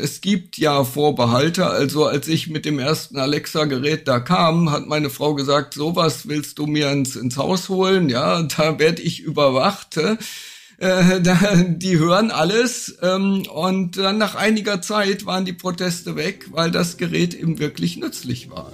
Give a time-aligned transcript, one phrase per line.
[0.00, 1.66] Es gibt ja Vorbehalte.
[1.66, 6.60] Also als ich mit dem ersten Alexa-Gerät da kam, hat meine Frau gesagt, sowas willst
[6.60, 8.08] du mir ins, ins Haus holen?
[8.08, 9.96] Ja, da werde ich überwacht.
[9.96, 12.96] Äh, da, die hören alles.
[13.02, 17.96] Ähm, und dann nach einiger Zeit waren die Proteste weg, weil das Gerät eben wirklich
[17.96, 18.70] nützlich war.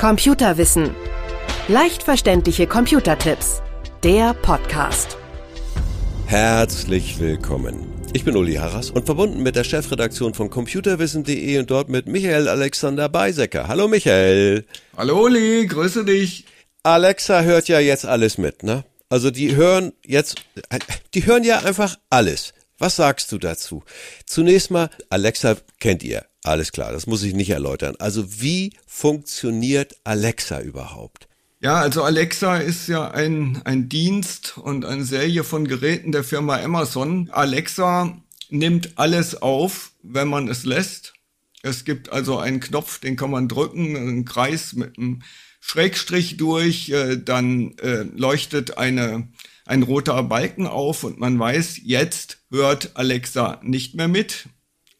[0.00, 0.94] Computerwissen.
[1.68, 3.60] Leicht verständliche Computertipps.
[4.02, 5.18] Der Podcast.
[6.24, 7.97] Herzlich willkommen.
[8.14, 12.48] Ich bin Uli Harras und verbunden mit der Chefredaktion von computerwissen.de und dort mit Michael
[12.48, 13.68] Alexander Beisecker.
[13.68, 14.64] Hallo Michael.
[14.96, 16.46] Hallo Uli, grüße dich.
[16.82, 18.84] Alexa hört ja jetzt alles mit, ne?
[19.10, 20.42] Also die hören jetzt,
[21.14, 22.54] die hören ja einfach alles.
[22.78, 23.82] Was sagst du dazu?
[24.24, 26.24] Zunächst mal, Alexa kennt ihr.
[26.44, 27.94] Alles klar, das muss ich nicht erläutern.
[27.98, 31.27] Also wie funktioniert Alexa überhaupt?
[31.60, 36.56] Ja, also Alexa ist ja ein, ein Dienst und eine Serie von Geräten der Firma
[36.56, 37.28] Amazon.
[37.32, 38.16] Alexa
[38.48, 41.14] nimmt alles auf, wenn man es lässt.
[41.62, 45.22] Es gibt also einen Knopf, den kann man drücken, einen Kreis mit einem
[45.60, 49.26] Schrägstrich durch, äh, dann äh, leuchtet eine,
[49.66, 54.48] ein roter Balken auf und man weiß, jetzt hört Alexa nicht mehr mit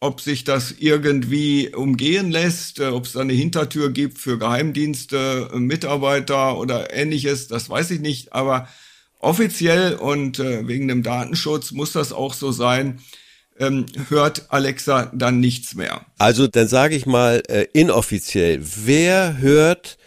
[0.01, 5.49] ob sich das irgendwie umgehen lässt, äh, ob es da eine Hintertür gibt für Geheimdienste,
[5.53, 8.33] äh, Mitarbeiter oder ähnliches, das weiß ich nicht.
[8.33, 8.67] Aber
[9.19, 13.01] offiziell und äh, wegen dem Datenschutz muss das auch so sein.
[13.59, 16.05] Ähm, hört Alexa dann nichts mehr.
[16.17, 17.39] Also dann sage ich mal
[17.73, 19.97] inoffiziell, wer hört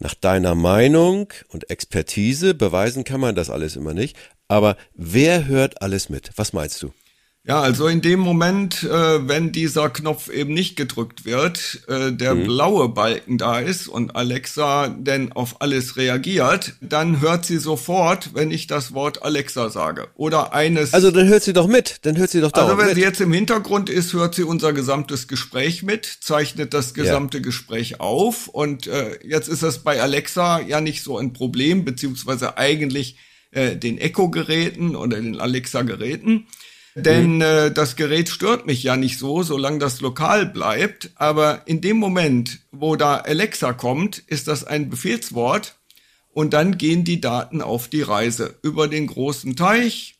[0.00, 4.16] nach deiner Meinung und Expertise, beweisen kann man das alles immer nicht,
[4.48, 6.30] aber wer hört alles mit?
[6.34, 6.92] Was meinst du?
[7.42, 12.34] Ja, also in dem Moment, äh, wenn dieser Knopf eben nicht gedrückt wird, äh, der
[12.34, 12.44] mhm.
[12.44, 18.50] blaue Balken da ist und Alexa denn auf alles reagiert, dann hört sie sofort, wenn
[18.50, 20.08] ich das Wort Alexa sage.
[20.16, 20.92] Oder eines.
[20.92, 22.96] Also dann hört sie doch mit, dann hört sie doch Also wenn mit.
[22.96, 27.42] sie jetzt im Hintergrund ist, hört sie unser gesamtes Gespräch mit, zeichnet das gesamte ja.
[27.42, 28.48] Gespräch auf.
[28.48, 33.16] Und äh, jetzt ist das bei Alexa ja nicht so ein Problem, beziehungsweise eigentlich
[33.52, 36.46] äh, den Echo-Geräten oder den Alexa-Geräten.
[36.94, 37.42] Denn mhm.
[37.42, 41.10] äh, das Gerät stört mich ja nicht so, solange das lokal bleibt.
[41.14, 45.76] Aber in dem Moment, wo da Alexa kommt, ist das ein Befehlswort
[46.32, 50.16] und dann gehen die Daten auf die Reise über den großen Teich,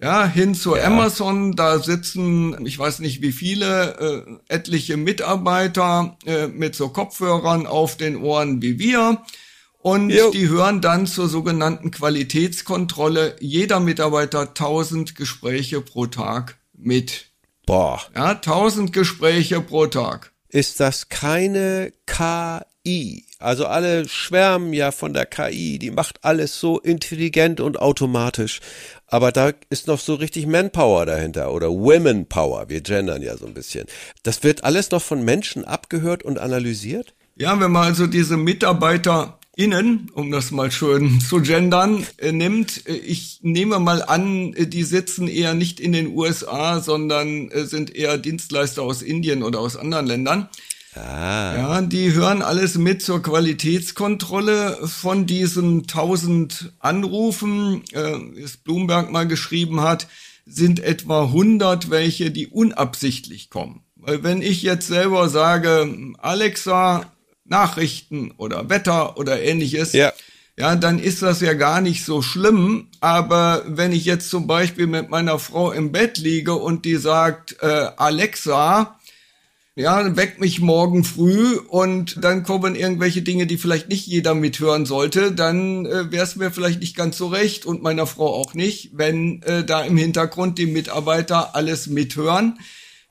[0.00, 0.84] ja, hin zu ja.
[0.84, 1.54] Amazon.
[1.54, 7.96] Da sitzen, ich weiß nicht wie viele, äh, etliche Mitarbeiter äh, mit so Kopfhörern auf
[7.96, 9.22] den Ohren wie wir.
[9.82, 10.30] Und jo.
[10.30, 17.26] die hören dann zur sogenannten Qualitätskontrolle jeder Mitarbeiter 1000 Gespräche pro Tag mit.
[17.66, 18.00] Boah.
[18.14, 20.32] Ja, 1000 Gespräche pro Tag.
[20.48, 23.24] Ist das keine KI?
[23.40, 28.60] Also alle schwärmen ja von der KI, die macht alles so intelligent und automatisch.
[29.08, 32.68] Aber da ist noch so richtig Manpower dahinter oder Women Power.
[32.68, 33.86] Wir gendern ja so ein bisschen.
[34.22, 37.14] Das wird alles noch von Menschen abgehört und analysiert?
[37.34, 42.86] Ja, wenn man also diese Mitarbeiter innen, um das mal schön zu gendern, äh, nimmt.
[42.88, 47.66] Äh, ich nehme mal an, äh, die sitzen eher nicht in den USA, sondern äh,
[47.66, 50.48] sind eher Dienstleister aus Indien oder aus anderen Ländern.
[50.94, 51.56] Ah.
[51.56, 59.26] Ja, die hören alles mit zur Qualitätskontrolle von diesen tausend Anrufen, äh, es Bloomberg mal
[59.26, 60.06] geschrieben hat,
[60.44, 63.82] sind etwa 100 welche, die unabsichtlich kommen.
[63.96, 67.11] Weil wenn ich jetzt selber sage, Alexa,
[67.44, 70.12] Nachrichten oder Wetter oder ähnliches, ja.
[70.56, 72.88] ja, dann ist das ja gar nicht so schlimm.
[73.00, 77.56] Aber wenn ich jetzt zum Beispiel mit meiner Frau im Bett liege und die sagt,
[77.60, 78.98] äh, Alexa,
[79.74, 84.84] ja, weck mich morgen früh und dann kommen irgendwelche Dinge, die vielleicht nicht jeder mithören
[84.84, 88.52] sollte, dann äh, wäre es mir vielleicht nicht ganz so recht und meiner Frau auch
[88.52, 92.58] nicht, wenn äh, da im Hintergrund die Mitarbeiter alles mithören.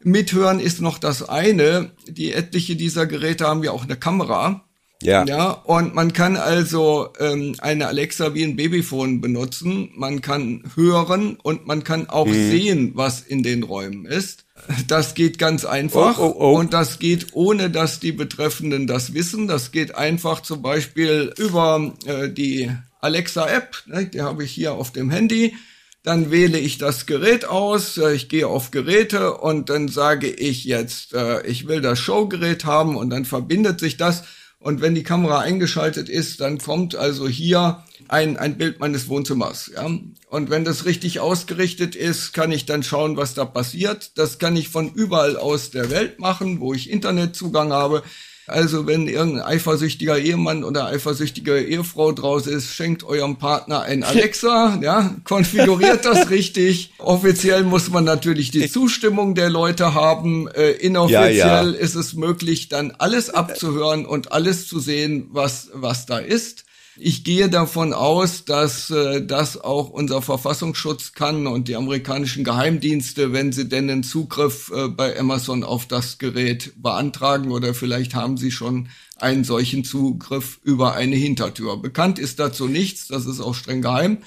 [0.03, 1.91] Mithören ist noch das eine.
[2.07, 4.65] Die etliche dieser Geräte haben ja auch eine Kamera.
[5.01, 5.25] Ja.
[5.25, 9.89] Ja, und man kann also ähm, eine Alexa wie ein Babyphone benutzen.
[9.95, 12.51] Man kann hören und man kann auch mhm.
[12.51, 14.45] sehen, was in den Räumen ist.
[14.87, 16.59] Das geht ganz einfach oh, oh, oh.
[16.59, 19.47] und das geht ohne, dass die Betreffenden das wissen.
[19.47, 22.69] Das geht einfach zum Beispiel über äh, die
[22.99, 25.55] Alexa-App, ne, die habe ich hier auf dem Handy.
[26.03, 30.63] Dann wähle ich das Gerät aus, äh, ich gehe auf Geräte und dann sage ich
[30.63, 34.23] jetzt, äh, ich will das Showgerät haben und dann verbindet sich das.
[34.57, 39.71] Und wenn die Kamera eingeschaltet ist, dann kommt also hier ein, ein Bild meines Wohnzimmers.
[39.75, 39.89] Ja?
[40.29, 44.17] Und wenn das richtig ausgerichtet ist, kann ich dann schauen, was da passiert.
[44.19, 48.03] Das kann ich von überall aus der Welt machen, wo ich Internetzugang habe.
[48.47, 54.79] Also wenn irgendein eifersüchtiger Ehemann oder eifersüchtige Ehefrau draus ist, schenkt eurem Partner ein Alexa,
[54.81, 56.91] ja, konfiguriert das richtig.
[56.97, 60.47] Offiziell muss man natürlich die Zustimmung der Leute haben.
[60.47, 61.69] Äh, inoffiziell ja, ja.
[61.69, 66.65] ist es möglich, dann alles abzuhören und alles zu sehen, was, was da ist.
[66.97, 73.31] Ich gehe davon aus, dass äh, das auch unser Verfassungsschutz kann und die amerikanischen Geheimdienste,
[73.31, 78.35] wenn sie denn einen Zugriff äh, bei Amazon auf das Gerät beantragen oder vielleicht haben
[78.41, 81.77] sie schon einen solchen Zugriff über eine Hintertür.
[81.77, 84.17] Bekannt ist dazu nichts, das ist auch streng geheim.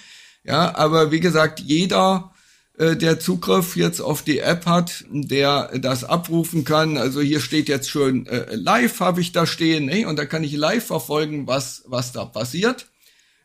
[0.44, 2.32] Ja, aber wie gesagt, jeder
[2.76, 6.96] äh, der Zugriff jetzt auf die App hat, der das abrufen kann.
[6.96, 10.06] Also hier steht jetzt schön äh, live habe ich da stehen, ne?
[10.06, 12.86] und da kann ich live verfolgen, was was da passiert.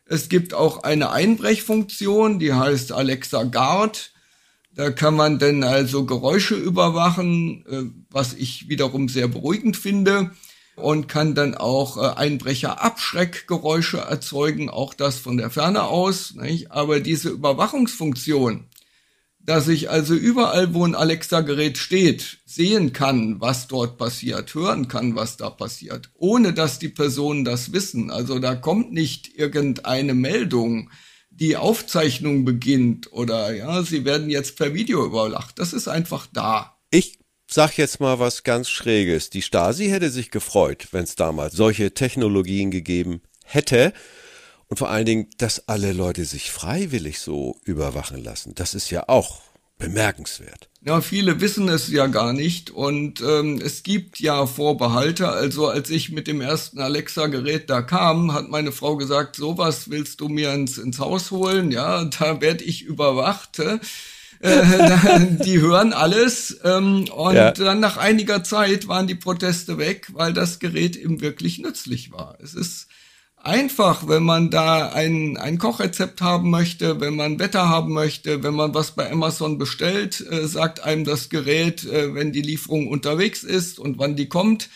[0.04, 4.12] Es gibt auch eine Einbrechfunktion, die heißt Alexa Guard.
[4.74, 10.32] Da kann man dann also Geräusche überwachen, äh, was ich wiederum sehr beruhigend finde
[10.76, 16.34] und kann dann auch äh, Einbrecher Abschreckgeräusche erzeugen, auch das von der Ferne aus.
[16.34, 16.72] Nicht?
[16.72, 18.66] Aber diese Überwachungsfunktion,
[19.40, 25.16] dass ich also überall, wo ein Alexa-Gerät steht, sehen kann, was dort passiert, hören kann,
[25.16, 28.10] was da passiert, ohne dass die Personen das wissen.
[28.10, 30.90] Also da kommt nicht irgendeine Meldung,
[31.30, 35.58] die Aufzeichnung beginnt oder ja, sie werden jetzt per Video überlacht.
[35.58, 36.76] Das ist einfach da.
[36.90, 37.19] Ich
[37.52, 39.30] sag jetzt mal was ganz Schräges.
[39.30, 43.92] Die Stasi hätte sich gefreut, wenn es damals solche Technologien gegeben hätte.
[44.68, 48.54] Und vor allen Dingen, dass alle Leute sich freiwillig so überwachen lassen.
[48.54, 49.40] Das ist ja auch
[49.78, 50.68] bemerkenswert.
[50.84, 55.28] Ja, viele wissen es ja gar nicht und ähm, es gibt ja Vorbehalte.
[55.28, 60.20] Also als ich mit dem ersten Alexa-Gerät da kam, hat meine Frau gesagt, sowas willst
[60.20, 61.72] du mir ins, ins Haus holen?
[61.72, 63.60] Ja, da werde ich überwacht.
[64.40, 67.52] Äh, die hören alles ähm, und ja.
[67.52, 72.38] dann nach einiger Zeit waren die Proteste weg, weil das Gerät eben wirklich nützlich war.
[72.42, 72.88] Es ist
[73.36, 78.54] einfach, wenn man da ein, ein Kochrezept haben möchte, wenn man Wetter haben möchte, wenn
[78.54, 83.42] man was bei Amazon bestellt, äh, sagt einem das Gerät, äh, wenn die Lieferung unterwegs
[83.42, 84.70] ist und wann die kommt.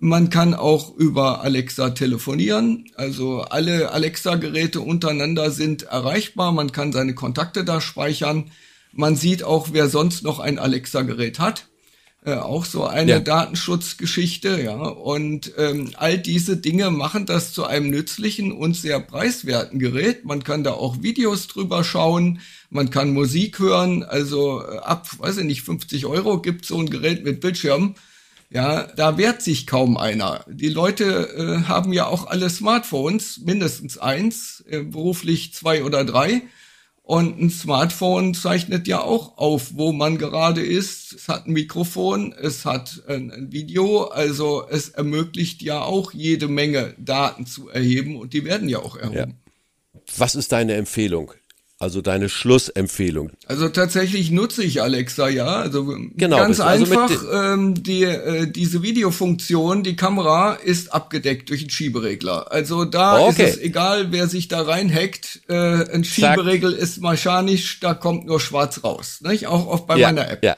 [0.00, 2.84] Man kann auch über Alexa telefonieren.
[2.94, 6.52] Also alle Alexa-Geräte untereinander sind erreichbar.
[6.52, 8.50] Man kann seine Kontakte da speichern.
[8.92, 11.66] Man sieht auch, wer sonst noch ein Alexa-Gerät hat.
[12.24, 13.20] Äh, auch so eine ja.
[13.20, 14.74] Datenschutzgeschichte, ja.
[14.74, 20.24] Und ähm, all diese Dinge machen das zu einem nützlichen und sehr preiswerten Gerät.
[20.24, 22.40] Man kann da auch Videos drüber schauen,
[22.70, 24.02] man kann Musik hören.
[24.02, 27.94] Also äh, ab, weiß ich nicht, 50 Euro gibt so ein Gerät mit Bildschirm.
[28.50, 30.44] Ja, da wehrt sich kaum einer.
[30.48, 36.42] Die Leute äh, haben ja auch alle Smartphones, mindestens eins, äh, beruflich zwei oder drei.
[37.08, 41.14] Und ein Smartphone zeichnet ja auch auf, wo man gerade ist.
[41.14, 46.94] Es hat ein Mikrofon, es hat ein, Video, also es ermöglicht ja auch jede Menge
[46.98, 49.40] Daten zu erheben und die werden ja auch erhoben.
[49.94, 50.02] Ja.
[50.18, 51.32] Was ist deine Empfehlung?
[51.80, 53.30] Also deine Schlussempfehlung.
[53.46, 55.46] Also tatsächlich nutze ich Alexa, ja.
[55.46, 61.60] Also genau, ganz also einfach, ähm, die, äh, diese Videofunktion, die Kamera ist abgedeckt durch
[61.60, 62.50] einen Schieberegler.
[62.50, 63.44] Also da okay.
[63.44, 65.42] ist es egal, wer sich da reinhackt.
[65.48, 65.54] Äh,
[65.94, 66.82] ein Schieberegel Zack.
[66.82, 69.20] ist mechanisch, da kommt nur schwarz raus.
[69.20, 69.46] Nicht?
[69.46, 70.42] Auch oft bei ja, meiner App.
[70.42, 70.56] Ja.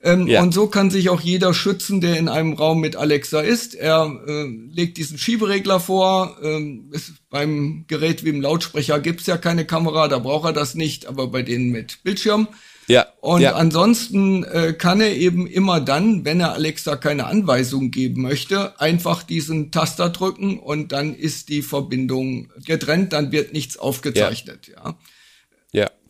[0.00, 0.42] Ähm, ja.
[0.42, 3.74] Und so kann sich auch jeder schützen, der in einem Raum mit Alexa ist.
[3.74, 6.36] Er äh, legt diesen Schieberegler vor.
[6.42, 10.74] Ähm, ist, beim Gerät wie im Lautsprecher gibt's ja keine Kamera, da braucht er das
[10.74, 12.48] nicht, aber bei denen mit Bildschirm.
[12.86, 13.06] Ja.
[13.20, 13.54] Und ja.
[13.54, 19.22] ansonsten äh, kann er eben immer dann, wenn er Alexa keine Anweisung geben möchte, einfach
[19.22, 24.84] diesen Taster drücken und dann ist die Verbindung getrennt, dann wird nichts aufgezeichnet, ja.
[24.84, 24.98] Ja.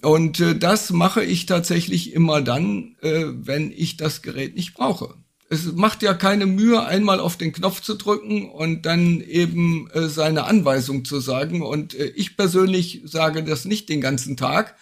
[0.03, 5.15] Und äh, das mache ich tatsächlich immer dann, äh, wenn ich das Gerät nicht brauche.
[5.51, 10.09] Es macht ja keine Mühe, einmal auf den Knopf zu drücken und dann eben äh,
[10.09, 11.63] seine Anweisung zu sagen.
[11.63, 14.77] Und äh, ich persönlich sage das nicht den ganzen Tag.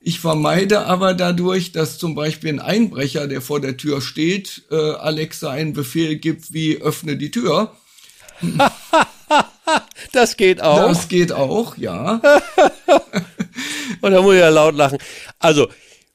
[0.00, 4.76] Ich vermeide aber dadurch, dass zum Beispiel ein Einbrecher, der vor der Tür steht, äh,
[4.76, 7.76] Alexa einen Befehl gibt, wie öffne die Tür.
[10.12, 10.88] das geht auch.
[10.88, 12.20] Das geht auch, ja.
[14.00, 14.98] Und da muss ich ja laut lachen.
[15.38, 15.68] Also,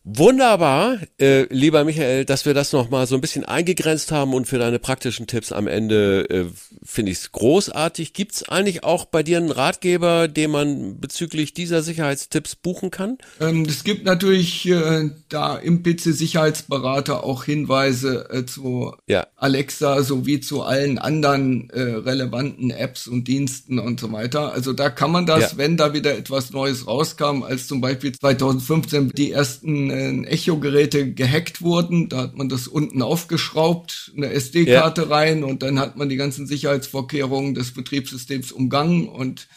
[0.05, 4.57] Wunderbar, äh, lieber Michael, dass wir das nochmal so ein bisschen eingegrenzt haben und für
[4.57, 6.45] deine praktischen Tipps am Ende äh,
[6.83, 8.11] finde ich es großartig.
[8.11, 13.17] Gibt es eigentlich auch bei dir einen Ratgeber, den man bezüglich dieser Sicherheitstipps buchen kann?
[13.39, 19.27] Ähm, es gibt natürlich äh, da im PC-Sicherheitsberater auch Hinweise äh, zu ja.
[19.37, 24.51] Alexa sowie zu allen anderen äh, relevanten Apps und Diensten und so weiter.
[24.51, 25.57] Also da kann man das, ja.
[25.57, 31.61] wenn da wieder etwas Neues rauskam, als zum Beispiel 2015 die ersten äh, Echo-Geräte gehackt
[31.61, 32.09] wurden.
[32.09, 35.07] Da hat man das unten aufgeschraubt, eine SD-Karte ja.
[35.07, 39.47] rein und dann hat man die ganzen Sicherheitsvorkehrungen des Betriebssystems umgangen und.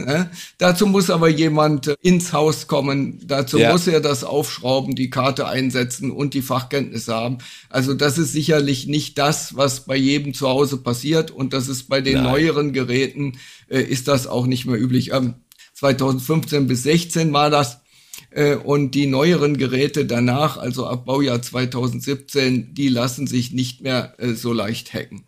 [0.00, 0.30] Ne?
[0.58, 3.18] Dazu muss aber jemand ins Haus kommen.
[3.26, 3.72] Dazu ja.
[3.72, 7.38] muss er das aufschrauben, die Karte einsetzen und die Fachkenntnisse haben.
[7.68, 11.32] Also das ist sicherlich nicht das, was bei jedem zu Hause passiert.
[11.32, 12.32] Und das ist bei den Nein.
[12.32, 15.10] neueren Geräten, äh, ist das auch nicht mehr üblich.
[15.12, 15.34] Ähm,
[15.74, 17.80] 2015 bis 16 war das.
[18.30, 24.14] Äh, und die neueren Geräte danach, also ab Baujahr 2017, die lassen sich nicht mehr
[24.18, 25.24] äh, so leicht hacken.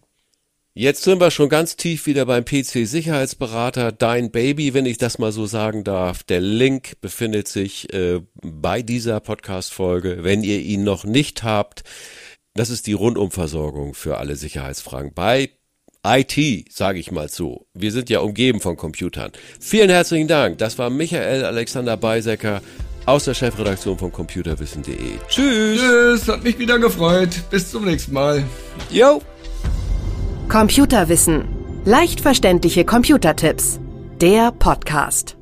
[0.72, 5.32] Jetzt sind wir schon ganz tief wieder beim PC-Sicherheitsberater Dein Baby, wenn ich das mal
[5.32, 6.22] so sagen darf.
[6.22, 10.18] Der Link befindet sich äh, bei dieser Podcast-Folge.
[10.22, 11.82] Wenn ihr ihn noch nicht habt,
[12.54, 15.50] das ist die Rundumversorgung für alle Sicherheitsfragen bei
[16.06, 17.66] IT, sage ich mal so.
[17.74, 19.32] Wir sind ja umgeben von Computern.
[19.60, 20.58] Vielen herzlichen Dank.
[20.58, 22.62] Das war Michael Alexander Beisecker
[23.10, 25.18] aus der Chefredaktion von computerwissen.de.
[25.28, 25.80] Tschüss.
[25.80, 27.30] Tschüss, hat mich wieder gefreut.
[27.50, 28.44] Bis zum nächsten Mal.
[28.90, 29.20] Jo.
[30.48, 31.44] Computerwissen.
[31.84, 33.80] Leicht verständliche Computertipps.
[34.20, 35.39] Der Podcast.